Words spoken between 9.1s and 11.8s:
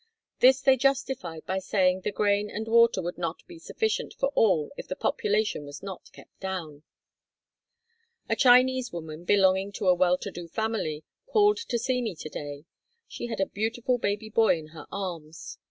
belonging to a well to do family, called to